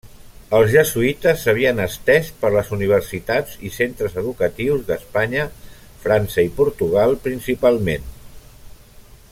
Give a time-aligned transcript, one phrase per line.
[0.59, 5.45] Els jesuïtes s'havien estès per les universitats i centres educatius d'Espanya,
[6.07, 8.09] França i Portugal principalment.